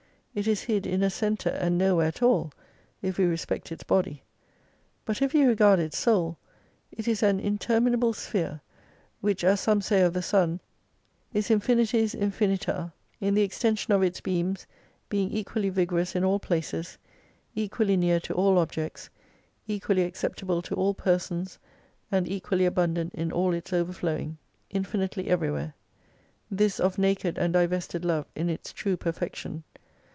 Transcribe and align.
It 0.33 0.47
is 0.47 0.61
hid 0.61 0.87
in 0.87 1.03
a 1.03 1.09
centre 1.09 1.49
and 1.49 1.77
nowhere 1.77 2.07
at 2.07 2.21
all, 2.21 2.53
if 3.01 3.17
we 3.17 3.25
respect 3.25 3.69
its 3.69 3.83
body. 3.83 4.23
But 5.03 5.21
if 5.21 5.33
you 5.33 5.45
regard 5.45 5.77
its 5.79 5.97
soul, 5.97 6.37
it 6.89 7.05
is 7.05 7.21
an 7.21 7.37
interminable 7.41 8.13
sphere, 8.13 8.61
which 9.19 9.43
as 9.43 9.59
some 9.59 9.81
say 9.81 9.99
of 10.03 10.13
the 10.13 10.21
sun, 10.21 10.61
is 11.33 11.51
infinities 11.51 12.15
infinita, 12.15 12.93
in 13.19 13.33
the 13.33 13.41
extension 13.41 13.91
of 13.93 14.01
its 14.03 14.21
beams, 14.21 14.65
being 15.09 15.29
equally 15.31 15.67
vigorous 15.67 16.15
in 16.15 16.23
all 16.23 16.39
places, 16.39 16.97
equally 17.53 17.97
near 17.97 18.21
to 18.21 18.33
all 18.33 18.57
objects, 18.57 19.09
equally 19.67 20.03
acceptable 20.03 20.61
to 20.61 20.75
all 20.75 20.93
persons, 20.93 21.59
and 22.09 22.25
equally 22.25 22.65
abundant 22.65 23.13
in 23.13 23.33
all 23.33 23.53
its 23.53 23.73
overflowing: 23.73 24.37
Infinitely 24.69 25.27
everywhere. 25.27 25.73
This 26.49 26.79
of 26.79 26.97
naked 26.97 27.37
and 27.37 27.51
divested 27.51 28.05
Love 28.05 28.27
in 28.33 28.47
its 28.49 28.71
true 28.71 28.95
perfection. 28.95 29.63